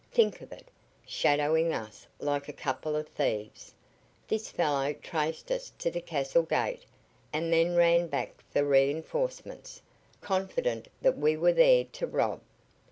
Think 0.11 0.41
of 0.41 0.51
it! 0.51 0.67
Shadowing 1.05 1.73
us 1.75 2.07
like 2.17 2.49
a 2.49 2.53
couple 2.53 2.95
of 2.95 3.07
thieves. 3.09 3.71
This 4.27 4.49
fellow 4.49 4.93
traced 4.93 5.51
us 5.51 5.73
to 5.77 5.91
the 5.91 6.01
castle 6.01 6.41
gate 6.41 6.81
and 7.31 7.53
then 7.53 7.75
ran 7.75 8.07
back 8.07 8.43
for 8.49 8.63
reinforcements, 8.65 9.83
confident 10.19 10.87
that 11.03 11.19
we 11.19 11.37
were 11.37 11.53
there 11.53 11.83
to 11.85 12.07
rob. 12.07 12.41